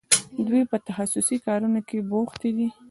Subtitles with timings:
[0.47, 2.67] دوی په تخصصي کارونو کې بوختې دي.